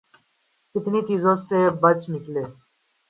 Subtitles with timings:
[0.75, 2.43] کتنی چیزوں سے بچ نکلے۔